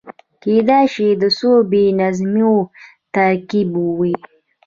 [0.43, 2.53] کېدای شي د څو بې نظمیو
[3.15, 3.69] ترکيب
[3.99, 4.15] وي.